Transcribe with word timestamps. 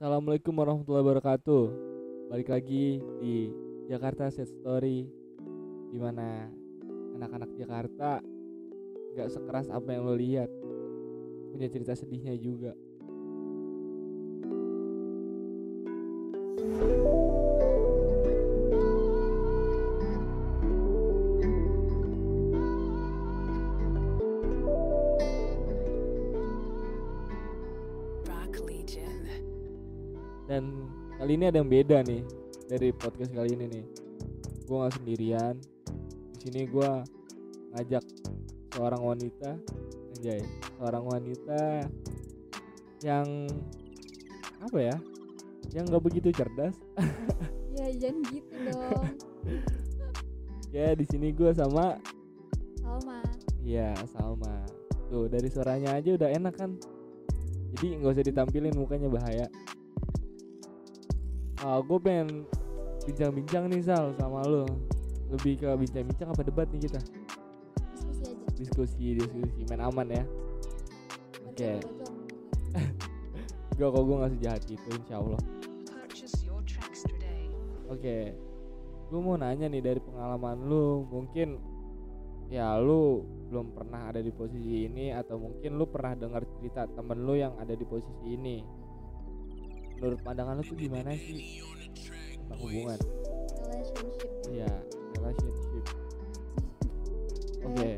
Assalamualaikum 0.00 0.56
warahmatullahi 0.56 1.04
wabarakatuh. 1.12 1.64
Balik 2.32 2.48
lagi 2.48 3.04
di 3.20 3.52
Jakarta 3.84 4.32
Set 4.32 4.48
Story 4.48 5.04
di 5.92 6.00
mana 6.00 6.48
anak-anak 7.20 7.52
Jakarta 7.52 8.24
nggak 9.12 9.28
sekeras 9.28 9.68
apa 9.68 9.92
yang 9.92 10.08
lo 10.08 10.16
lihat. 10.16 10.48
Punya 11.52 11.68
cerita 11.68 11.92
sedihnya 11.92 12.32
juga. 12.40 12.72
Dan 30.50 30.90
kali 31.14 31.38
ini 31.38 31.46
ada 31.46 31.62
yang 31.62 31.70
beda 31.70 32.02
nih 32.02 32.26
dari 32.66 32.90
podcast 32.90 33.30
kali 33.30 33.54
ini 33.54 33.70
nih. 33.70 33.84
Gue 34.66 34.76
nggak 34.82 34.94
sendirian. 34.98 35.54
Di 36.34 36.38
sini 36.50 36.66
gue 36.66 36.90
ngajak 37.78 38.02
seorang 38.74 39.02
wanita, 39.14 39.54
anjay, 40.18 40.42
seorang 40.74 41.04
wanita 41.06 41.86
yang 43.06 43.46
apa 44.58 44.78
ya? 44.82 44.96
Yang 45.70 45.84
nggak 45.94 46.02
begitu 46.02 46.28
cerdas. 46.34 46.74
Ya 47.70 47.86
jangan 47.96 48.26
gitu 48.34 48.54
dong 48.66 49.06
ya 50.70 50.94
di 50.94 51.04
sini 51.06 51.34
gue 51.34 51.50
sama 51.50 51.98
Salma 52.78 53.20
Iya 53.60 53.92
Salma 54.06 54.62
Tuh 55.10 55.26
dari 55.26 55.50
suaranya 55.50 55.98
aja 55.98 56.14
udah 56.14 56.30
enak 56.30 56.54
kan 56.54 56.78
Jadi 57.74 57.98
nggak 58.00 58.12
usah 58.14 58.26
ditampilin 58.26 58.74
mukanya 58.74 59.10
bahaya 59.10 59.46
ah, 61.64 61.78
Gue 61.84 61.98
pengen 62.00 62.44
bincang-bincang 63.04 63.68
nih 63.72 63.82
Sal 63.84 64.12
sama 64.16 64.44
lo 64.44 64.66
Lebih 65.30 65.64
ke 65.64 65.68
bincang-bincang 65.68 66.28
apa 66.34 66.42
debat 66.42 66.66
nih 66.74 66.90
kita? 66.90 67.00
Diskusi 67.94 68.22
aja. 68.26 68.46
Diskusi, 68.58 69.04
diskusi, 69.14 69.60
main 69.70 69.82
aman 69.86 70.08
ya. 70.10 70.24
Oke. 71.46 71.78
Bacot-bacot. 71.78 72.14
Gak 73.78 73.88
kok 73.94 74.02
gue 74.04 74.16
gak 74.20 74.32
sejahat 74.36 74.60
gitu 74.66 74.88
insya 74.92 75.16
Allah. 75.22 75.40
Oke. 77.90 78.18
Gue 79.10 79.20
mau 79.22 79.38
nanya 79.38 79.70
nih 79.70 79.82
dari 79.82 80.00
pengalaman 80.02 80.66
lu. 80.66 81.06
Mungkin 81.06 81.48
Ya 82.50 82.74
lu 82.82 83.22
belum 83.46 83.78
pernah 83.78 84.10
ada 84.10 84.18
di 84.18 84.34
posisi 84.34 84.90
ini 84.90 85.14
Atau 85.14 85.38
mungkin 85.38 85.78
lu 85.78 85.86
pernah 85.86 86.18
dengar 86.18 86.42
cerita 86.58 86.82
temen 86.90 87.22
lu 87.22 87.38
yang 87.38 87.54
ada 87.62 87.78
di 87.78 87.86
posisi 87.86 88.26
ini 88.26 88.79
Menurut 90.00 90.20
pandangan 90.24 90.56
lu 90.56 90.64
tuh 90.64 90.76
gimana 90.80 91.12
sih? 91.12 91.60
Tentang 92.40 92.60
hubungan. 92.64 92.98
Relationship. 93.68 94.30
Iya 94.48 94.72
Relationship. 95.20 95.84
Oke 97.60 97.90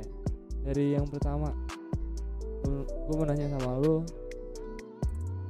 Dari 0.66 0.84
yang 0.98 1.06
pertama 1.06 1.54
Gue 3.02 3.14
mau 3.18 3.26
nanya 3.26 3.50
sama 3.58 3.78
lu. 3.82 4.02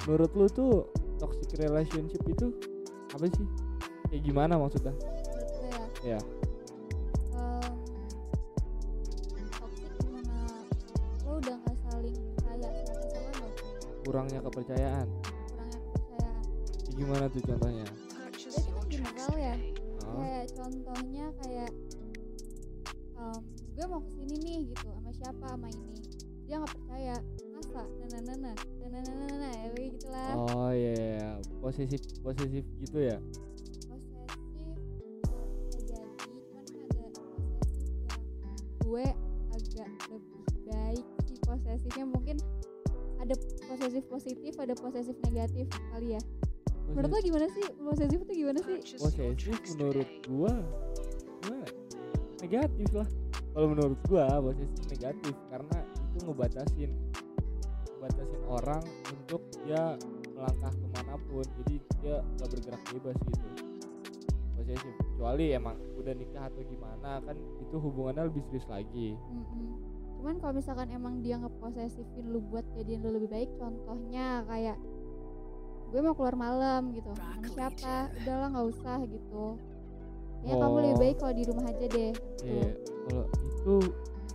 Menurut 0.09 0.33
lu 0.37 0.47
tuh 0.53 0.73
Toxic 1.17 1.57
relationship 1.57 2.21
itu 2.29 2.53
Apa 3.17 3.25
sih? 3.29 3.47
Kayak 4.13 4.23
gimana 4.29 4.61
maksudnya? 4.61 4.93
Ya? 6.05 6.21
Ya 6.21 6.21
em, 15.01 15.09
Toxic 15.17 15.32
gimana 16.93 17.25
tuh 17.33 17.41
contohnya? 17.45 17.87
General 18.93 19.35
ya. 19.41 19.55
Oh, 20.05 20.21
Kayak 20.21 20.45
contohnya 20.53 21.27
kayak 21.41 21.71
em, 23.17 23.41
Gue 23.73 23.87
mau 23.89 24.01
ke 24.05 24.11
sini 24.21 24.37
nih 24.45 24.59
gitu 24.75 24.87
Sama 24.93 25.11
siapa? 25.17 25.47
Sama 25.57 25.69
ini. 25.73 25.97
Dia 26.45 26.61
gak 26.61 26.73
percaya. 26.77 27.17
Masa? 27.57 27.83
Nana-nana 28.03 28.53
Nana-nana 28.83 29.49
Ya 29.57 29.69
kayak 29.73 29.89
gitu 29.97 30.07
lah 30.13 30.33
oh 30.37 30.71
iya 30.75 30.93
iya. 30.93 31.31
posesif 31.63 32.01
posesif 32.21 32.65
gitu 32.83 32.99
ya? 33.01 33.17
posesif 33.23 33.57
cuman 33.81 33.97
kan 36.53 36.67
ada 36.69 36.93
posesif 36.93 36.93
yang 37.01 37.13
gue 38.85 39.07
agak 39.57 39.89
lebih 40.13 40.61
baik 40.69 41.07
sih 41.25 41.37
posesifnya. 41.41 42.05
Mungkin 42.05 42.37
ada 43.23 43.35
posesif 43.71 44.03
positif 44.11 44.53
ada 44.61 44.75
posesif 44.77 45.17
negatif 45.25 45.67
kali 45.95 46.19
ya 46.19 46.23
menurut 46.93 47.11
lo 47.13 47.19
gimana 47.25 47.47
sih? 47.51 47.67
Posesif 47.81 48.19
itu 48.23 48.33
gimana 48.45 48.59
sih? 48.61 48.77
Posesif 49.01 49.57
menurut 49.77 50.09
gua 50.29 50.55
gimana? 51.43 51.69
negatif 52.43 52.89
lah. 52.93 53.09
Kalau 53.53 53.67
menurut 53.73 53.99
gua 54.09 54.27
posesif 54.41 54.85
negatif 54.93 55.35
karena 55.49 55.79
itu 56.13 56.19
ngebatasin 56.29 56.91
ngebatasin 57.97 58.43
orang 58.51 58.83
untuk 59.09 59.43
dia 59.65 59.97
melangkah 60.35 60.73
ke 60.75 60.87
mana 60.99 61.15
pun. 61.31 61.47
Jadi 61.63 61.75
dia 62.03 62.17
gak 62.39 62.49
bergerak 62.51 62.83
bebas 62.93 63.17
gitu. 63.25 63.49
Posesif 64.59 64.93
kecuali 65.01 65.55
emang 65.55 65.77
udah 66.03 66.15
nikah 66.19 66.51
atau 66.51 66.63
gimana 66.67 67.23
kan 67.23 67.37
itu 67.63 67.77
hubungannya 67.79 68.27
lebih 68.27 68.43
serius 68.51 68.67
lagi. 68.67 69.15
Mm-mm. 69.15 69.71
cuman 70.23 70.39
kalau 70.39 70.55
misalkan 70.55 70.87
emang 70.95 71.19
dia 71.19 71.35
ngeposesifin 71.35 72.31
lu 72.31 72.39
buat 72.47 72.63
jadiin 72.79 73.03
lu 73.03 73.11
lebih 73.19 73.27
baik 73.27 73.51
contohnya 73.59 74.47
kayak 74.47 74.79
gue 75.93 76.01
mau 76.01 76.17
keluar 76.17 76.35
malam 76.35 76.97
gitu. 76.97 77.13
Sama 77.13 77.49
siapa? 77.53 78.09
udahlah 78.25 78.49
nggak 78.49 78.67
usah 78.73 78.99
gitu. 79.05 79.45
Ya 80.43 80.55
kamu 80.59 80.77
lebih 80.83 80.97
Oh. 80.97 81.01
baik 81.05 81.17
kalau 81.21 81.35
di 81.37 81.45
rumah 81.47 81.65
aja 81.69 81.87
deh 81.87 82.11
gitu. 82.11 82.43
Iya, 82.43 82.69
kalau 83.07 83.25
itu 83.31 83.75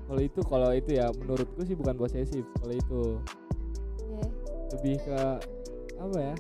kalau 0.08 0.22
itu 0.24 0.40
kalau 0.48 0.70
itu 0.72 0.90
ya 0.96 1.06
menurutku 1.20 1.62
sih 1.68 1.76
bukan 1.76 1.96
posesif 1.98 2.46
kalau 2.62 2.74
itu. 2.74 3.04
Iya. 4.08 4.28
lebih 4.68 4.96
ke 5.04 5.20
apa 5.98 6.18
ya? 6.20 6.36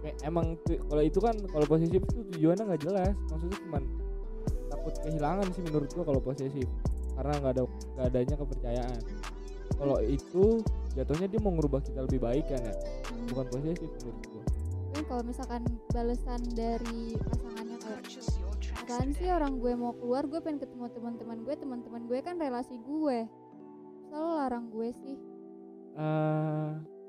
Kayak 0.00 0.16
emang 0.24 0.46
kalau 0.66 1.02
itu 1.02 1.18
kan 1.18 1.34
kalau 1.50 1.66
posesif 1.66 2.00
itu 2.04 2.20
tujuannya 2.36 2.64
nggak 2.70 2.82
jelas. 2.84 3.14
Maksudnya 3.32 3.58
cuman 3.66 3.82
takut 4.70 4.94
kehilangan 5.02 5.46
sih 5.50 5.62
menurut 5.66 5.88
gua 5.96 6.04
kalau 6.06 6.20
posesif. 6.22 6.68
Karena 7.18 7.32
nggak 7.42 7.52
ada 7.58 7.62
nggak 7.66 8.06
adanya 8.06 8.34
kepercayaan. 8.38 9.00
Kalau 9.80 9.96
itu 10.04 10.44
jatuhnya 10.92 11.26
dia 11.26 11.40
mau 11.40 11.52
ngerubah 11.54 11.80
kita 11.82 12.00
lebih 12.02 12.20
baik 12.20 12.44
kan 12.48 12.60
ya 12.60 12.74
Hmm. 13.10 13.26
bukan 13.30 13.46
posesif 13.48 13.90
menurut 14.00 14.24
gua. 14.26 14.44
Kan 14.90 15.02
kalau 15.06 15.22
misalkan 15.22 15.62
balasan 15.88 16.42
dari 16.50 17.14
pasangannya 17.14 17.78
kayak 17.78 18.02
apaan 18.74 19.08
sih 19.14 19.30
orang 19.30 19.54
gue 19.56 19.72
mau 19.72 19.94
keluar? 19.94 20.26
Gue 20.26 20.42
pengen 20.42 20.58
ketemu 20.58 20.90
teman-teman 20.90 21.38
gue 21.46 21.54
teman-teman 21.54 22.02
gue 22.10 22.18
kan 22.18 22.34
relasi 22.34 22.74
gue. 22.82 23.18
Selalu 24.10 24.30
larang 24.34 24.66
gue 24.66 24.88
sih. 24.98 25.16
Eh 25.94 26.68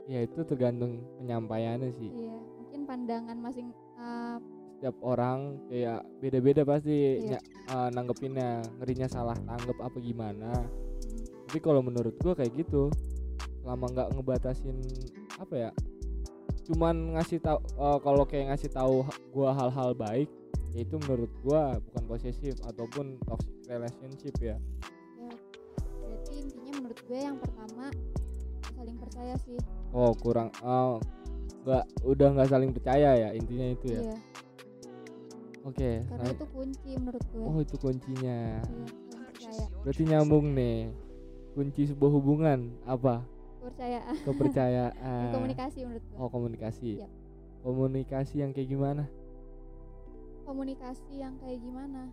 ya 0.09 0.19
itu 0.21 0.39
tergantung 0.43 1.01
penyampaiannya 1.17 1.89
sih. 1.95 2.09
Iya 2.09 2.37
mungkin 2.37 2.79
pandangan 2.85 3.37
masing 3.37 3.69
uh, 3.97 4.37
setiap 4.77 4.97
orang 5.01 5.61
kayak 5.65 6.01
beda-beda 6.17 6.61
pasti 6.61 7.21
Iya. 7.21 7.37
eh, 7.69 7.89
nanggepinnya 7.93 8.61
ngerinya 8.77 9.05
salah 9.05 9.37
tanggep 9.37 9.77
apa 9.77 9.97
gimana. 9.97 10.53
Hmm, 10.53 11.21
tapi 11.45 11.57
kalau 11.61 11.81
menurut 11.81 12.17
gua 12.17 12.33
kayak 12.33 12.53
gitu 12.57 12.89
selama 13.61 13.85
nggak 13.93 14.09
ngebatasin 14.17 14.77
apa 15.37 15.69
ya 15.69 15.71
cuman 16.65 17.17
ngasih 17.17 17.41
tahu 17.41 17.59
eh, 17.61 17.99
kalau 18.01 18.23
kayak 18.25 18.53
ngasih 18.53 18.69
tahu 18.69 19.05
gua 19.33 19.53
hal-hal 19.53 19.93
baik 19.97 20.29
ya 20.71 20.85
itu 20.85 20.95
menurut 21.05 21.31
gua 21.43 21.77
bukan 21.89 22.03
posesif 22.07 22.55
ataupun 22.63 23.19
toxic 23.27 23.51
relationship 23.71 24.35
ya. 24.39 24.57
Ya 25.19 25.31
berarti 25.99 26.31
intinya 26.43 26.71
menurut 26.79 26.99
gue 27.07 27.19
yang 27.19 27.37
pertama 27.39 27.85
saling 28.75 28.97
percaya 28.99 29.35
sih. 29.39 29.57
Oh 29.95 30.11
kurang 30.15 30.51
oh, 30.63 30.99
nggak 31.63 31.85
udah 32.03 32.27
nggak 32.35 32.49
saling 32.51 32.71
percaya 32.75 33.09
ya 33.15 33.29
intinya 33.31 33.67
itu 33.71 33.85
ya? 33.95 34.01
Iya. 34.03 34.17
Oke 35.61 35.91
karena 36.09 36.23
nah- 36.25 36.35
itu 36.35 36.45
kunci 36.51 36.91
menurut 36.99 37.25
gue 37.31 37.43
oh 37.43 37.57
itu 37.59 37.75
kuncinya. 37.79 38.39
Iya 39.39 39.65
berarti 39.83 40.03
nyambung 40.07 40.45
nih. 40.55 40.91
Kunci 41.51 41.83
sebuah 41.83 42.11
hubungan 42.15 42.71
apa 42.87 43.27
kepercayaan. 43.61 44.15
Kepercayaan. 44.25 45.29
Komunikasi 45.37 45.77
menurut 45.85 46.03
gue 46.09 46.17
oh 46.17 46.29
komunikasi. 46.33 46.89
Yap. 47.05 47.11
komunikasi 47.61 48.41
yang 48.41 48.51
kayak 48.57 48.73
gimana? 48.73 49.05
Komunikasi 50.49 51.13
yang 51.13 51.37
kayak 51.37 51.61
gimana? 51.61 52.09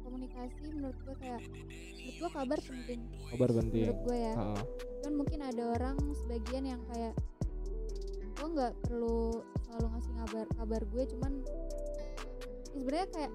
Komunikasi 0.00 0.72
menurut 0.72 0.96
gue 1.04 1.14
kayak 1.20 1.44
menurut 1.44 2.16
gue 2.16 2.30
kabar 2.32 2.58
penting. 2.64 3.00
Kabar 3.28 3.50
penting. 3.52 3.84
Menurut 3.92 4.00
gue 4.08 4.16
ya. 4.16 4.34
Ha-ha. 4.40 4.62
kan 5.04 5.12
mungkin 5.14 5.40
ada 5.44 5.62
orang 5.76 5.96
sebagian 6.24 6.64
yang 6.64 6.82
kayak 6.90 7.12
lo 8.40 8.46
nggak 8.52 8.72
perlu 8.88 9.44
selalu 9.68 9.86
ngasih 9.92 10.12
kabar 10.18 10.44
kabar 10.56 10.82
gue 10.82 11.02
cuman 11.14 11.32
ya 12.72 12.78
sebenarnya 12.80 13.08
kayak 13.12 13.32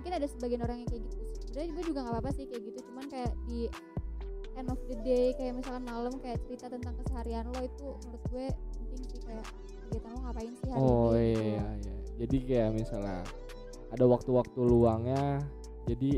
mungkin 0.00 0.12
ada 0.16 0.26
sebagian 0.32 0.60
orang 0.64 0.76
yang 0.80 0.88
kayak 0.88 1.02
gitu. 1.04 1.20
Sebenarnya 1.44 1.70
gue 1.76 1.84
juga 1.92 1.98
nggak 2.00 2.14
apa-apa 2.16 2.30
sih 2.32 2.44
kayak 2.48 2.62
gitu 2.72 2.78
cuman 2.88 3.04
kayak 3.12 3.32
di 3.44 3.68
end 4.60 4.68
of 4.68 4.80
the 4.86 4.96
day 5.00 5.32
kayak 5.32 5.56
misalkan 5.56 5.82
malam 5.82 6.12
kayak 6.20 6.38
cerita 6.44 6.68
tentang 6.68 6.92
keseharian 7.00 7.48
lo 7.48 7.60
itu 7.60 7.86
menurut 8.04 8.22
gue 8.28 8.46
penting 8.76 9.02
sih 9.08 9.20
kayak 9.24 9.44
kegiatan 9.88 10.10
lo 10.12 10.18
ngapain 10.20 10.52
sih 10.52 10.68
hari 10.68 10.78
oh 10.78 11.10
ini 11.10 11.24
gitu. 11.24 11.40
iya 11.40 11.64
iya. 11.80 11.94
Jadi 12.20 12.36
kayak 12.44 12.70
misalnya 12.76 13.18
ada 13.88 14.04
waktu-waktu 14.04 14.60
luangnya 14.60 15.40
jadi 15.88 16.12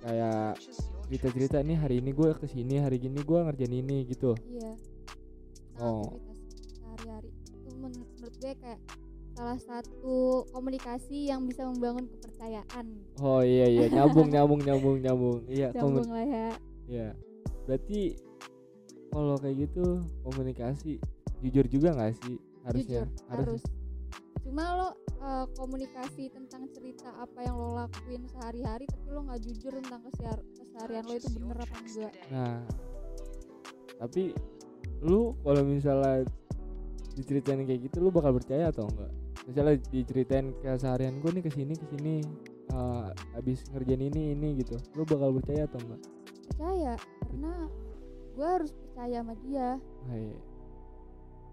kayak 0.00 0.58
cerita-cerita 1.06 1.62
nih 1.62 1.76
hari 1.76 1.94
ini 1.98 2.10
gue 2.10 2.34
ke 2.34 2.46
sini 2.46 2.78
hari 2.78 2.98
gini 2.98 3.20
gue 3.20 3.38
ngerjain 3.40 3.70
ini 3.72 4.02
gitu. 4.04 4.34
Iya. 4.42 4.74
Tentang 5.70 6.02
Oh. 6.02 6.18
sehari-hari 6.76 7.30
itu 7.30 7.70
men- 7.78 7.94
menurut 7.94 8.34
gue 8.36 8.52
kayak 8.52 8.80
salah 9.32 9.56
satu 9.56 10.44
komunikasi 10.50 11.30
yang 11.30 11.46
bisa 11.46 11.64
membangun 11.64 12.10
kepercayaan. 12.10 12.86
Oh 13.18 13.40
iya 13.40 13.66
iya. 13.66 13.86
Nyambung 13.88 14.28
nyambung 14.28 14.60
nyambung 14.60 14.96
nyambung. 14.98 15.38
Iya 15.46 15.70
nyambung 15.78 16.10
lah 16.10 16.26
ya 16.26 16.48
iya. 16.90 17.14
Berarti 17.70 18.18
kalau 19.14 19.38
kayak 19.38 19.70
gitu 19.70 20.02
komunikasi 20.26 20.98
jujur 21.40 21.64
juga 21.70 21.94
nggak 21.94 22.14
sih 22.26 22.36
harusnya? 22.66 23.06
Jujur 23.06 23.30
harus 23.30 23.62
cuma 24.40 24.64
lo 24.74 24.88
uh, 25.22 25.46
komunikasi 25.54 26.32
tentang 26.32 26.66
cerita 26.74 27.12
apa 27.22 27.44
yang 27.44 27.54
lo 27.54 27.76
lakuin 27.76 28.24
sehari-hari 28.26 28.88
tapi 28.88 29.06
lo 29.14 29.22
nggak 29.28 29.40
jujur 29.46 29.72
tentang 29.78 30.02
kesehar- 30.10 30.46
keseharian 30.58 31.04
lo 31.06 31.14
itu 31.14 31.28
bener 31.38 31.56
apa 31.60 31.76
enggak. 31.78 32.12
Nah 32.34 32.58
tapi 34.00 34.34
lu 35.04 35.36
kalau 35.44 35.62
misalnya 35.62 36.24
diceritain 37.14 37.62
kayak 37.68 37.80
gitu 37.90 38.00
lu 38.00 38.10
bakal 38.10 38.34
percaya 38.34 38.72
atau 38.74 38.88
enggak? 38.90 39.12
Misalnya 39.46 39.76
diceritain 39.92 40.46
keseharian 40.62 41.22
gue 41.22 41.30
nih 41.30 41.44
ke 41.46 41.50
sini 41.52 41.74
ke 41.76 41.86
sini 41.94 42.14
uh, 42.72 43.12
habis 43.36 43.62
ngerjain 43.70 44.02
ini 44.02 44.34
ini 44.34 44.62
gitu 44.62 44.78
lu 44.96 45.02
bakal 45.04 45.36
percaya 45.36 45.68
atau 45.68 45.78
enggak 45.84 46.00
percaya 46.50 46.98
karena 46.98 47.54
gue 48.34 48.46
harus 48.46 48.70
percaya 48.74 49.16
sama 49.22 49.34
dia. 49.46 49.68
Hai. 50.10 50.34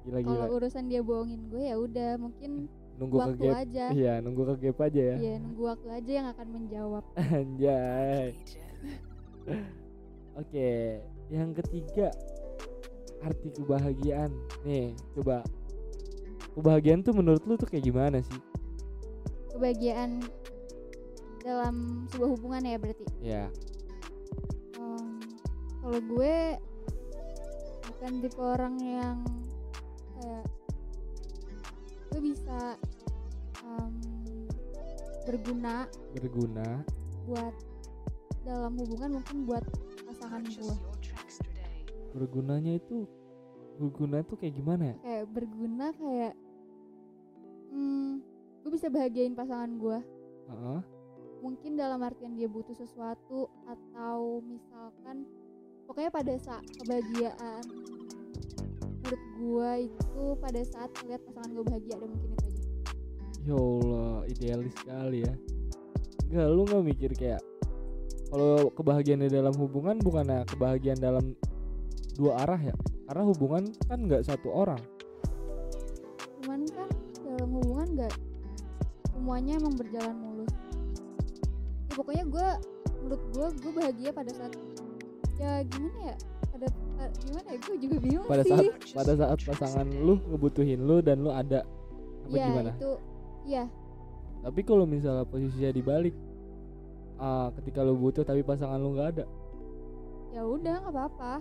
gila 0.07 0.19
gila. 0.23 0.33
Kalau 0.33 0.47
urusan 0.57 0.83
dia 0.89 1.01
bohongin 1.05 1.41
gue 1.53 1.63
ya 1.69 1.75
udah 1.77 2.11
mungkin 2.17 2.51
nunggu 2.97 3.15
ke 3.15 3.21
waktu 3.21 3.45
gap. 3.45 3.61
aja. 3.61 3.85
Iya 3.93 4.13
nunggu 4.25 4.41
ke 4.41 4.55
gap 4.67 4.77
aja 4.89 5.01
ya. 5.13 5.15
Iya 5.21 5.35
nunggu 5.37 5.63
waktu 5.69 5.87
aja 5.93 6.11
yang 6.11 6.27
akan 6.33 6.47
menjawab. 6.49 7.03
Anjay. 7.37 8.27
Oke 10.33 10.69
yang 11.29 11.51
ketiga 11.53 12.09
arti 13.21 13.49
kebahagiaan. 13.53 14.31
Nih 14.65 14.97
coba. 15.13 15.45
Kebahagiaan 16.57 17.05
tuh 17.05 17.13
menurut 17.13 17.45
lu 17.45 17.53
tuh 17.53 17.69
kayak 17.69 17.85
gimana 17.85 18.17
sih? 18.17 18.41
Kebahagiaan 19.53 20.25
dalam 21.45 22.07
sebuah 22.09 22.29
hubungan 22.33 22.65
ya 22.65 22.77
berarti? 22.81 23.05
Ya 23.21 23.45
kalau 25.87 26.03
gue 26.03 26.35
bukan 27.87 28.11
tipe 28.19 28.41
orang 28.43 28.75
yang 28.75 29.23
kayak 30.19 30.43
gue 32.11 32.21
bisa 32.27 32.75
em, 33.63 33.95
berguna 35.23 35.87
berguna. 36.11 36.83
buat 37.23 37.55
dalam 38.43 38.75
hubungan 38.83 39.15
mungkin 39.15 39.47
buat 39.47 39.63
pasangan 40.11 40.43
gue. 40.43 40.75
bergunanya 42.11 42.83
itu 42.83 43.07
berguna 43.79 44.27
tuh 44.27 44.35
kayak 44.43 44.59
gimana 44.59 44.91
ya? 44.91 44.95
Kayak 45.07 45.25
berguna 45.31 45.85
kayak 45.95 46.33
hmm, 47.71 48.11
gue 48.59 48.71
bisa 48.75 48.91
bahagiain 48.91 49.39
pasangan 49.39 49.71
gue. 49.79 49.99
Heeh. 50.51 50.81
mungkin 51.39 51.79
dalam 51.79 52.03
artian 52.03 52.35
dia 52.35 52.51
butuh 52.51 52.75
sesuatu 52.75 53.47
atau 53.63 54.43
misalkan 54.43 55.23
pokoknya 55.87 56.11
pada 56.11 56.33
saat 56.37 56.65
kebahagiaan. 56.83 57.63
Menurut 59.07 59.23
gue 59.39 59.71
itu 59.87 60.23
pada 60.43 60.61
saat 60.67 60.91
melihat 61.01 61.21
pasangan 61.31 61.51
gue 61.55 61.65
bahagia 61.65 61.93
ada 61.95 62.07
mungkin 62.11 62.29
itu 62.35 62.43
aja. 62.43 62.63
Ya 63.47 63.55
Allah 63.55 64.17
idealis 64.27 64.75
sekali 64.75 65.19
ya. 65.23 65.33
Enggak 66.27 66.47
lu 66.51 66.61
nggak 66.67 66.83
mikir 66.83 67.11
kayak 67.15 67.41
kalau 68.27 68.67
kebahagiaan 68.75 69.23
di 69.23 69.31
dalam 69.31 69.55
hubungan 69.55 69.95
bukannya 70.03 70.43
kebahagiaan 70.43 70.99
dalam 70.99 71.31
dua 72.19 72.43
arah 72.43 72.59
ya? 72.59 72.75
Karena 73.07 73.23
hubungan 73.23 73.63
kan 73.87 74.03
nggak 74.03 74.27
satu 74.27 74.51
orang. 74.51 74.83
Cuman 76.43 76.67
kan 76.75 76.91
dalam 77.23 77.49
hubungan 77.55 77.87
gak 77.95 78.13
semuanya 79.15 79.55
emang 79.55 79.79
berjalan 79.79 80.15
mulus. 80.19 80.51
Ya 81.87 81.93
pokoknya 81.95 82.23
gue 82.27 82.47
menurut 83.07 83.23
gue 83.31 83.47
gue 83.63 83.71
bahagia 83.71 84.09
pada 84.11 84.31
saat 84.35 84.51
ya 85.37 85.51
gimana 85.65 85.99
ya? 86.13 86.15
Pada 86.51 86.67
pa- 86.69 87.13
gimana 87.21 87.47
ya? 87.53 87.57
Gue 87.61 87.77
juga 87.77 87.97
bingung 88.01 88.25
pada 88.25 88.43
sih. 88.43 88.51
saat 88.51 88.65
pada 88.93 89.13
saat 89.13 89.39
pasangan 89.45 89.87
lu 89.87 90.17
ngebutuhin 90.33 90.79
lu 90.81 90.97
dan 91.05 91.21
lu 91.21 91.29
ada 91.29 91.61
apa 92.27 92.35
ya 92.35 92.45
gimana? 92.49 92.71
itu 92.75 92.91
ya. 93.47 93.63
Tapi 94.43 94.61
kalau 94.65 94.85
misalnya 94.85 95.25
posisinya 95.25 95.71
dibalik 95.71 96.15
ah 97.17 97.49
ketika 97.57 97.81
lu 97.81 97.97
butuh 97.97 98.21
tapi 98.21 98.41
pasangan 98.45 98.77
lu 98.77 98.97
nggak 98.97 99.09
ada. 99.17 99.25
Ya 100.33 100.41
udah 100.45 100.75
nggak 100.85 100.93
apa-apa. 100.93 101.33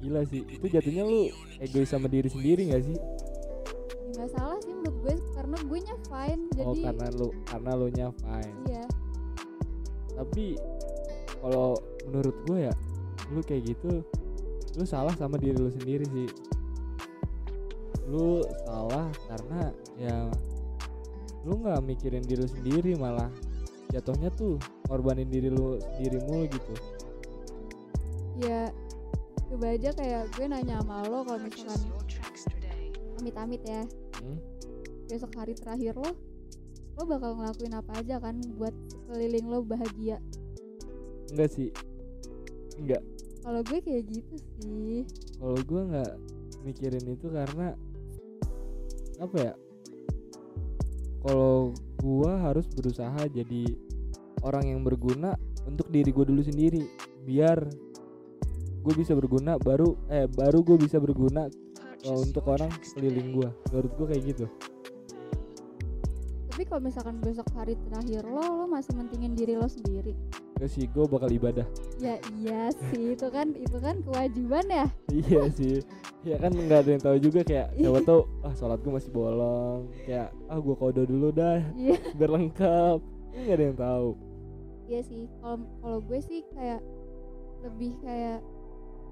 Gila 0.00 0.20
sih 0.28 0.44
itu 0.44 0.66
jatuhnya 0.68 1.08
lu 1.08 1.32
egois 1.60 1.88
sama 1.88 2.08
diri 2.08 2.28
sendiri 2.28 2.68
nggak 2.68 2.84
sih? 2.84 2.98
Nggak 4.12 4.28
salah 4.36 4.58
sih 4.60 4.72
menurut 4.72 4.96
gue 5.04 5.14
karena 5.32 5.56
gue 5.60 5.78
nya 5.80 5.96
fine 6.08 6.42
jadi 6.52 6.64
oh 6.68 6.74
karena 6.76 7.06
lu 7.16 7.28
karena 7.48 7.70
lu 7.76 7.86
nya 7.92 8.06
fine. 8.20 8.54
Iya. 8.68 8.84
Tapi 10.16 10.46
kalau 11.40 11.76
menurut 12.06 12.36
gue 12.46 12.70
ya 12.70 12.74
lu 13.34 13.42
kayak 13.42 13.74
gitu 13.74 14.06
lu 14.76 14.84
salah 14.84 15.12
sama 15.16 15.40
diri 15.40 15.56
lu 15.56 15.72
sendiri 15.72 16.04
sih. 16.12 16.28
Lu 18.06 18.44
salah 18.68 19.08
karena 19.26 19.72
ya 19.96 20.28
lu 21.48 21.58
nggak 21.64 21.80
mikirin 21.82 22.22
diri 22.22 22.44
lu 22.44 22.50
sendiri 22.50 22.92
malah 22.94 23.32
jatuhnya 23.90 24.28
tuh 24.36 24.60
korbanin 24.84 25.26
diri 25.32 25.48
lu 25.48 25.80
sendiri 25.80 26.20
mulu 26.28 26.44
gitu. 26.52 26.74
Ya 28.36 28.68
coba 29.48 29.72
aja 29.72 29.90
kayak 29.96 30.22
gue 30.36 30.44
nanya 30.44 30.84
sama 30.84 31.08
lo 31.08 31.24
kalau 31.24 31.40
misalkan 31.40 31.80
amit-amit 33.16 33.62
ya. 33.64 33.82
Hmm? 34.20 34.38
besok 35.06 35.38
hari 35.38 35.54
terakhir 35.54 35.94
lo 35.94 36.18
lo 36.98 37.02
bakal 37.06 37.38
ngelakuin 37.38 37.78
apa 37.78 37.92
aja 38.02 38.18
kan 38.18 38.42
buat 38.58 38.74
sekeliling 38.90 39.46
lo 39.46 39.62
bahagia? 39.62 40.18
Enggak 41.30 41.50
sih 41.54 41.70
enggak 42.76 43.02
kalau 43.46 43.62
gue 43.62 43.78
kayak 43.78 44.10
gitu 44.10 44.36
sih. 44.58 45.06
Kalau 45.38 45.54
gue 45.54 45.82
nggak 45.86 46.12
mikirin 46.66 47.06
itu 47.06 47.30
karena 47.30 47.78
apa 49.22 49.36
ya? 49.38 49.54
Kalau 51.22 51.70
gua 52.02 52.42
harus 52.42 52.66
berusaha 52.66 53.22
jadi 53.30 53.70
orang 54.42 54.74
yang 54.74 54.82
berguna 54.82 55.38
untuk 55.62 55.86
diri 55.94 56.10
gue 56.10 56.26
dulu 56.26 56.42
sendiri 56.42 56.90
biar 57.22 57.70
gue 58.82 58.94
bisa 58.98 59.14
berguna 59.14 59.62
baru 59.62 59.94
eh 60.10 60.26
baru 60.26 60.66
gue 60.66 60.82
bisa 60.82 60.98
berguna 60.98 61.46
uh, 62.02 62.18
untuk 62.18 62.50
orang 62.50 62.74
today. 62.82 63.14
gue. 63.14 63.50
Menurut 63.70 63.92
gue 63.94 64.06
kayak 64.10 64.22
gitu. 64.26 64.46
Tapi 66.50 66.66
kalau 66.66 66.82
misalkan 66.82 67.22
besok 67.22 67.46
hari 67.54 67.78
terakhir 67.78 68.26
lo 68.26 68.42
lo 68.42 68.66
masih 68.66 68.90
mentingin 68.98 69.38
diri 69.38 69.54
lo 69.54 69.70
sendiri 69.70 70.18
Gak 70.56 70.72
sih 70.72 70.88
gue 70.88 71.04
bakal 71.04 71.28
ibadah. 71.28 71.68
Ya 72.00 72.16
iya 72.40 72.72
sih 72.72 73.12
itu 73.12 73.28
kan 73.28 73.52
itu 73.52 73.76
kan 73.76 74.00
kewajiban 74.00 74.64
ya. 74.72 74.86
Iya 75.12 75.42
sih. 75.52 75.84
Ya 76.24 76.40
kan 76.40 76.56
nggak 76.56 76.80
ada 76.80 76.90
yang 76.96 77.02
tahu 77.04 77.16
juga 77.20 77.40
kayak 77.44 77.76
siapa 77.76 78.00
tahu 78.02 78.20
ah 78.40 78.54
sholat 78.56 78.80
gue 78.80 78.92
masih 78.96 79.12
bolong. 79.12 79.92
Kayak 80.08 80.32
ah 80.48 80.56
gue 80.56 80.74
kodo 80.80 81.02
dulu 81.04 81.28
dah 81.28 81.60
iya. 81.76 82.00
biar 82.16 82.30
lengkap. 82.32 82.98
Ini 83.36 83.40
nggak 83.44 83.56
ada 83.60 83.64
yang 83.68 83.78
tahu. 83.78 84.08
Iya 84.88 85.00
sih 85.04 85.24
kalau 85.44 85.56
kalau 85.84 85.98
gue 86.08 86.20
sih 86.24 86.40
kayak 86.56 86.80
lebih 87.60 87.92
kayak 88.00 88.40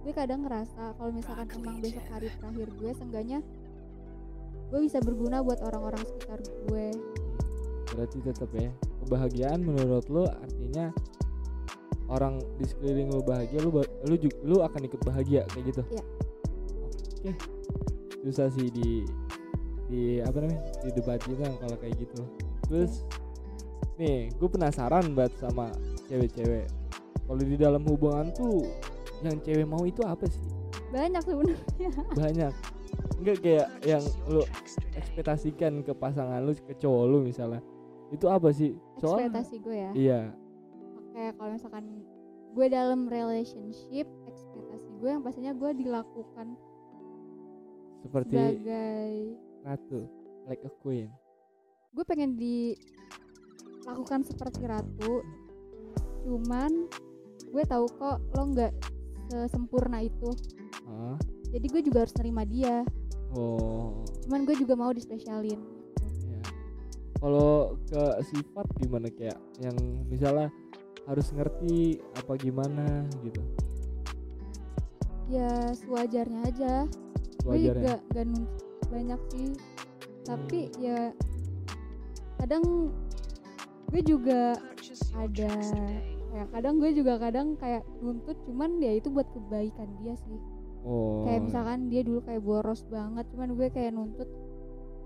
gue 0.00 0.12
kadang 0.16 0.48
ngerasa 0.48 0.96
kalau 0.96 1.10
misalkan 1.12 1.48
emang 1.60 1.76
besok 1.80 2.04
hari 2.08 2.28
terakhir 2.40 2.68
gue 2.76 2.90
seenggaknya 2.92 3.40
gue 4.72 4.80
bisa 4.80 4.98
berguna 5.04 5.44
buat 5.44 5.60
orang-orang 5.60 6.02
sekitar 6.08 6.40
gue. 6.40 6.88
Berarti 7.92 8.18
tetap 8.24 8.48
ya 8.56 8.72
kebahagiaan 9.04 9.60
menurut 9.60 10.08
lo 10.08 10.24
artinya 10.24 10.88
orang 12.14 12.38
di 12.56 12.64
sekeliling 12.64 13.10
lo 13.10 13.20
bahagia 13.26 13.58
lu 13.58 13.74
lu 13.82 14.14
juga 14.14 14.36
lu 14.46 14.56
akan 14.62 14.80
ikut 14.86 15.00
bahagia 15.02 15.42
kayak 15.50 15.74
gitu? 15.74 15.82
Iya. 15.90 16.04
oke. 17.10 17.32
Susah 18.22 18.48
sih 18.54 18.70
di 18.70 19.02
di 19.90 20.22
apa 20.22 20.38
namanya 20.40 20.62
di 20.86 20.90
debat 20.94 21.18
kita 21.18 21.50
kalau 21.58 21.76
kayak 21.82 21.94
gitu. 21.98 22.22
Terus 22.70 23.02
nih 23.98 24.30
gue 24.30 24.48
penasaran 24.48 25.10
banget 25.12 25.34
sama 25.42 25.74
cewek-cewek. 26.06 26.70
Kalau 27.24 27.42
di 27.42 27.56
dalam 27.58 27.82
hubungan 27.84 28.30
tuh 28.30 28.62
yang 29.26 29.36
cewek 29.42 29.66
mau 29.66 29.82
itu 29.82 30.00
apa 30.06 30.24
sih? 30.30 30.40
Banyak 30.94 31.22
sebenarnya. 31.26 31.90
Banyak. 32.22 32.52
Enggak 33.18 33.36
kayak 33.42 33.68
yang 33.82 34.04
lu 34.30 34.46
ekspektasikan 34.94 35.82
ke 35.82 35.92
pasangan 35.96 36.38
lu 36.44 36.54
ke 36.54 36.74
cowok 36.78 37.04
lu 37.10 37.18
misalnya. 37.26 37.60
Itu 38.14 38.30
apa 38.30 38.54
sih? 38.54 38.78
Soal 39.02 39.26
ekspektasi 39.26 39.54
gue 39.58 39.76
ya. 39.76 39.90
Iya 39.94 40.43
oke 41.14 41.38
kalau 41.38 41.50
misalkan 41.54 42.02
gue 42.54 42.66
dalam 42.66 43.06
relationship 43.06 44.10
ekspektasi 44.26 44.88
gue 44.98 45.10
yang 45.14 45.22
pastinya 45.22 45.54
gue 45.54 45.70
dilakukan 45.78 46.58
seperti 48.02 48.34
sebagai 48.34 49.38
ratu 49.62 50.10
like 50.50 50.60
a 50.66 50.72
queen. 50.82 51.08
Gue 51.94 52.02
pengen 52.02 52.34
dilakukan 52.34 54.26
seperti 54.26 54.66
ratu 54.66 55.22
cuman 56.26 56.90
gue 57.54 57.62
tahu 57.62 57.86
kok 57.94 58.18
lo 58.34 58.42
nggak 58.50 58.74
sesempurna 59.30 60.02
itu. 60.02 60.34
Hah? 60.84 61.14
jadi 61.54 61.66
gue 61.70 61.82
juga 61.86 62.02
harus 62.02 62.14
nerima 62.18 62.42
dia. 62.42 62.82
Oh. 63.38 64.02
Cuman 64.26 64.42
gue 64.42 64.58
juga 64.58 64.74
mau 64.74 64.90
dispesialin. 64.90 65.62
Ya. 66.26 66.42
kalau 67.22 67.78
ke 67.86 68.02
sifat 68.34 68.66
gimana 68.82 69.06
kayak 69.14 69.38
yang 69.62 69.78
misalnya 70.10 70.50
harus 71.04 71.28
ngerti 71.36 72.00
apa 72.16 72.32
gimana 72.40 73.04
gitu. 73.24 73.40
Ya 75.28 75.72
sewajarnya 75.72 76.40
aja. 76.48 76.74
Gue 77.44 77.68
juga 77.68 78.00
gak 78.12 78.24
nuntut 78.24 78.84
banyak 78.88 79.20
sih. 79.32 79.50
Tapi 80.24 80.72
ya 80.80 81.12
kadang 82.40 82.92
gue 83.92 84.00
juga 84.00 84.56
ada 85.14 85.52
kayak 86.34 86.48
kadang 86.50 86.82
gue 86.82 86.90
juga 86.90 87.14
kadang 87.20 87.54
kayak 87.60 87.86
nuntut 88.02 88.34
cuman 88.48 88.82
ya 88.82 88.98
itu 88.98 89.12
buat 89.12 89.28
kebaikan 89.30 89.86
dia 90.02 90.16
sih. 90.18 90.40
Oh. 90.84 91.24
Kayak 91.24 91.48
misalkan 91.48 91.88
dia 91.88 92.02
dulu 92.04 92.20
kayak 92.24 92.42
boros 92.44 92.84
banget 92.88 93.24
cuman 93.32 93.56
gue 93.56 93.68
kayak 93.72 93.92
nuntut 93.96 94.28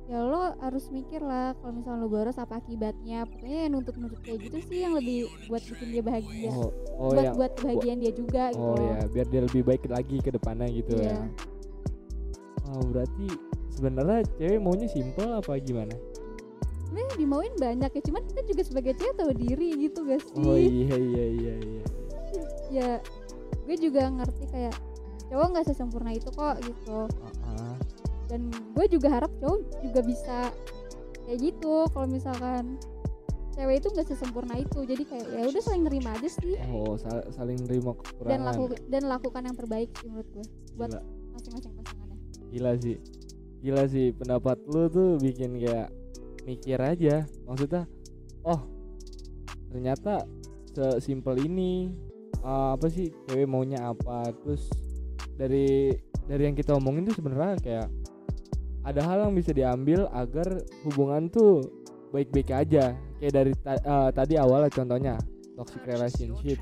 ya 0.08 0.24
lo 0.24 0.56
harus 0.64 0.88
mikir 0.88 1.20
lah 1.20 1.52
kalau 1.60 1.76
misalnya 1.76 2.00
lo 2.00 2.08
boros 2.08 2.40
apa 2.40 2.64
akibatnya. 2.64 3.28
Pokoknya 3.28 3.58
yang 3.68 3.72
nuntut 3.76 3.94
nuntut 4.00 4.20
kayak 4.24 4.48
gitu 4.48 4.58
sih 4.64 4.80
yang 4.88 4.96
lebih 4.96 5.28
buat 5.52 5.60
bikin 5.60 5.88
dia 5.92 6.02
bahagia. 6.02 6.48
Oh, 6.48 6.72
oh 6.96 7.12
buat 7.12 7.24
yang 7.24 7.36
buat 7.36 7.52
kebahagiaan 7.60 7.98
dia 8.00 8.12
juga 8.16 8.42
gitu 8.50 8.64
oh 8.64 8.80
ya 8.80 8.98
biar 9.12 9.26
dia 9.28 9.40
lebih 9.44 9.62
baik 9.62 9.84
lagi 9.86 10.16
ke 10.18 10.30
depannya 10.34 10.66
gitu 10.72 10.96
Iya. 10.98 11.12
ya 11.12 11.18
oh 12.68 12.82
berarti 12.90 13.26
sebenarnya 13.72 14.20
cewek 14.36 14.60
maunya 14.60 14.88
simple 14.90 15.28
apa 15.30 15.56
gimana? 15.62 15.94
Sebenarnya 16.88 17.14
dimauin 17.20 17.54
banyak 17.60 17.90
ya 17.94 18.02
cuman 18.08 18.22
kita 18.32 18.40
juga 18.48 18.62
sebagai 18.64 18.92
cewek 18.96 19.14
tahu 19.16 19.32
diri 19.36 19.68
gitu 19.76 19.98
gak 20.08 20.20
sih? 20.24 20.36
Oh 20.40 20.56
iya 20.56 20.96
iya 20.96 21.24
iya 21.28 21.54
iya. 21.60 21.84
Ya 22.68 22.88
gue 23.64 23.76
juga 23.76 24.08
ngerti 24.08 24.44
kayak 24.48 24.74
cowok 25.28 25.46
nggak 25.52 25.64
sesempurna 25.68 26.10
itu 26.16 26.28
kok 26.32 26.56
gitu. 26.64 27.04
Ah, 27.20 27.32
ah. 27.44 27.47
Dan 28.28 28.52
gue 28.52 28.86
juga 28.92 29.08
harap 29.08 29.32
cowok 29.40 29.80
juga 29.82 30.00
bisa 30.04 30.38
kayak 31.24 31.38
gitu 31.40 31.88
kalau 31.92 32.06
misalkan 32.08 32.76
cewek 33.58 33.82
itu 33.82 33.88
nggak 33.90 34.06
sesempurna 34.06 34.54
itu. 34.60 34.86
Jadi 34.86 35.02
kayak 35.02 35.26
ya 35.34 35.44
udah 35.50 35.62
saling 35.64 35.82
nerima 35.82 36.14
aja 36.14 36.28
sih. 36.30 36.54
Oh 36.70 36.94
sal- 36.94 37.26
saling 37.34 37.58
nerima 37.66 37.96
dan 37.96 38.00
kekurangan 38.04 38.42
laku 38.46 38.64
dan 38.86 39.02
lakukan 39.10 39.42
yang 39.42 39.56
terbaik 39.58 39.90
sih 39.98 40.06
menurut 40.06 40.28
gue 40.30 40.44
buat 40.78 40.92
masing-masing 41.34 41.72
pasangannya. 41.74 42.16
Gila 42.54 42.72
sih. 42.78 42.96
Gila 43.58 43.84
sih 43.90 44.06
pendapat 44.14 44.56
lu 44.70 44.86
tuh 44.86 45.18
bikin 45.18 45.58
kayak 45.58 45.90
mikir 46.46 46.78
aja. 46.78 47.26
Maksudnya 47.50 47.90
oh 48.46 48.62
ternyata 49.68 50.22
sesimpel 50.72 51.42
ini 51.42 51.90
uh, 52.46 52.78
apa 52.78 52.86
sih 52.86 53.10
cewek 53.26 53.50
maunya 53.50 53.90
apa? 53.90 54.30
Terus 54.44 54.70
dari 55.34 55.90
dari 56.30 56.42
yang 56.46 56.54
kita 56.54 56.78
omongin 56.78 57.10
tuh 57.10 57.18
sebenarnya 57.18 57.58
kayak 57.58 57.88
ada 58.86 59.00
hal 59.02 59.28
yang 59.28 59.34
bisa 59.34 59.50
diambil 59.50 60.06
agar 60.14 60.62
hubungan 60.86 61.26
tuh 61.28 61.66
baik-baik 62.14 62.50
aja. 62.54 62.94
Kayak 63.18 63.32
dari 63.34 63.52
ta- 63.58 63.82
uh, 63.82 64.10
tadi 64.14 64.38
awalnya 64.38 64.70
contohnya 64.70 65.14
toxic 65.58 65.82
relationship. 65.86 66.58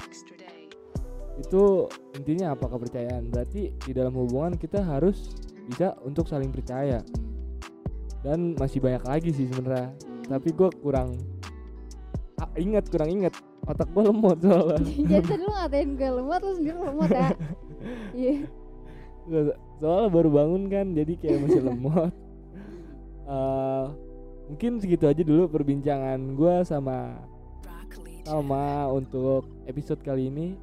itu 1.36 1.84
intinya 2.16 2.56
apa 2.56 2.64
kepercayaan? 2.64 3.28
Berarti 3.28 3.68
di 3.76 3.92
dalam 3.92 4.16
hubungan 4.16 4.56
kita 4.56 4.80
harus 4.80 5.36
bisa 5.68 5.92
untuk 6.00 6.24
saling 6.24 6.48
percaya. 6.48 7.04
Dan 8.24 8.56
masih 8.56 8.80
banyak 8.80 9.04
lagi 9.04 9.30
sih 9.36 9.44
sebenarnya. 9.52 9.92
Tapi 10.26 10.48
gue 10.56 10.72
kurang 10.80 11.12
ah, 12.40 12.48
ingat 12.56 12.88
kurang 12.88 13.12
ingat. 13.12 13.36
Otak 13.68 13.92
gue 13.92 14.08
lemot 14.08 14.40
soalnya. 14.40 14.80
Jadi 15.12 15.28
tadi 15.28 15.42
lu 15.44 15.52
ngatain 15.52 15.90
gue 15.92 16.10
lemot 16.16 16.40
lu 16.40 16.52
sendiri 16.56 16.78
lemot 16.80 17.10
ya? 17.12 17.30
Iya 18.16 18.48
soalnya 19.76 20.08
baru 20.08 20.28
bangun 20.32 20.62
kan 20.72 20.86
jadi 20.96 21.12
kayak 21.18 21.38
masih 21.46 21.62
lemot. 21.64 22.12
Eh, 23.26 23.86
mungkin 24.46 24.78
segitu 24.78 25.10
aja 25.10 25.18
dulu 25.26 25.50
perbincangan 25.50 26.38
gue 26.38 26.62
sama 26.62 27.18
Salma 28.22 28.86
untuk 28.86 29.50
episode 29.66 29.98
kali 30.06 30.30
ini. 30.30 30.54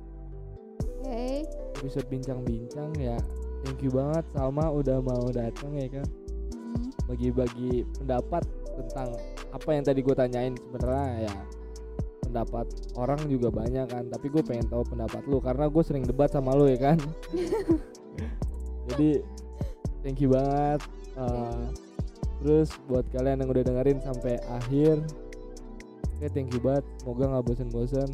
Oke. 1.03 1.43
Episode 1.83 2.07
bincang-bincang 2.07 2.95
ya. 2.95 3.19
Thank 3.67 3.83
you 3.83 3.91
banget 3.91 4.23
Salma 4.31 4.71
udah 4.71 5.03
mau 5.03 5.27
datang 5.27 5.75
ya 5.75 5.91
kan 5.91 6.07
bagi-bagi 7.11 7.83
pendapat 7.99 8.47
tentang 8.79 9.11
apa 9.51 9.69
yang 9.75 9.83
tadi 9.83 9.99
gue 9.99 10.15
tanyain. 10.15 10.55
Sebenarnya 10.55 11.27
ya 11.27 11.35
pendapat 12.23 12.65
orang 12.97 13.21
juga 13.29 13.53
banyak 13.53 13.85
kan 13.85 14.09
tapi 14.09 14.25
gue 14.33 14.41
pengen 14.41 14.65
tahu 14.65 14.81
pendapat 14.89 15.21
lu 15.29 15.37
karena 15.37 15.69
gue 15.69 15.83
sering 15.85 16.01
debat 16.01 16.33
sama 16.33 16.57
lu 16.57 16.65
ya 16.65 16.81
kan 16.81 16.97
jadi 18.91 19.23
thank 20.03 20.19
you 20.19 20.33
banget 20.33 20.83
Uh, 21.13 21.69
terus 22.41 22.73
buat 22.89 23.05
kalian 23.13 23.45
yang 23.45 23.49
udah 23.53 23.61
dengerin 23.61 24.01
sampai 24.01 24.41
akhir 24.49 24.97
oke 26.17 26.27
thank 26.33 26.49
you 26.49 26.57
banget 26.57 26.81
semoga 26.97 27.29
nggak 27.29 27.45
bosen-bosen. 27.45 28.09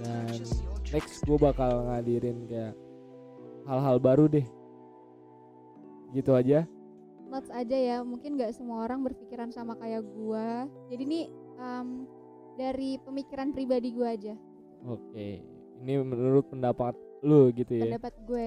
Dan 0.00 0.44
next 0.92 1.24
gue 1.24 1.40
bakal 1.40 1.88
ngadirin 1.88 2.44
kayak 2.48 2.76
hal-hal 3.64 3.96
baru 3.96 4.28
deh. 4.28 4.44
Gitu 6.12 6.36
aja. 6.36 6.68
Notes 7.32 7.48
aja 7.48 7.76
ya 7.78 7.96
mungkin 8.04 8.36
nggak 8.36 8.52
semua 8.52 8.84
orang 8.84 9.00
berpikiran 9.06 9.48
sama 9.48 9.78
kayak 9.80 10.04
gua. 10.18 10.68
Jadi 10.92 11.02
nih 11.08 11.24
em, 11.62 12.04
dari 12.60 13.00
pemikiran 13.00 13.56
pribadi 13.56 13.88
gua 13.94 14.12
aja. 14.12 14.34
Oke, 14.84 15.40
ini 15.80 15.92
menurut 16.00 16.44
pendapat 16.50 16.92
lu 17.20 17.52
gitu 17.52 17.72
ya? 17.74 17.84
pendapat 17.92 18.14
gue 18.24 18.46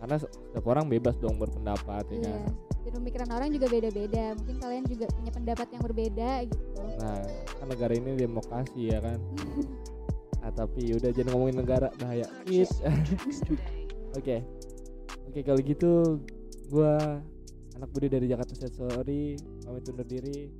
Karena 0.00 0.16
se- 0.16 0.32
setiap 0.32 0.64
orang 0.66 0.88
bebas 0.88 1.16
dong 1.16 1.36
berpendapat 1.36 2.04
ya 2.08 2.16
iya 2.16 2.32
kan. 2.40 2.52
dan 2.84 2.92
pemikiran 2.96 3.28
orang 3.30 3.48
juga 3.50 3.66
beda-beda 3.68 4.24
mungkin 4.36 4.56
kalian 4.58 4.84
juga 4.84 5.04
punya 5.10 5.30
pendapat 5.30 5.66
yang 5.70 5.82
berbeda 5.82 6.30
gitu 6.48 6.80
Nah, 6.94 7.20
kan 7.58 7.66
negara 7.66 7.92
ini 7.92 8.10
demokrasi 8.14 8.80
ya 8.88 8.98
kan. 9.00 9.18
Nah, 10.44 10.52
tapi 10.52 10.92
udah 10.92 11.08
jangan 11.08 11.32
ngomongin 11.32 11.56
negara 11.56 11.88
bahaya. 11.96 12.28
Oke, 14.14 14.44
oke 15.24 15.40
kalau 15.40 15.56
gitu 15.58 16.20
gua 16.68 17.00
anak 17.72 17.88
budi 17.90 18.06
dari 18.06 18.28
Jakarta 18.28 18.52
Set 18.52 18.70
Sorry 18.70 19.34
pamit 19.64 19.88
undur 19.88 20.04
diri. 20.04 20.52